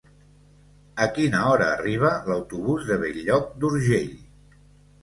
A 1.05 1.07
quina 1.17 1.41
hora 1.49 1.67
arriba 1.75 2.15
l'autobús 2.31 2.89
de 2.89 2.99
Bell-lloc 3.05 3.57
d'Urgell? 3.63 4.15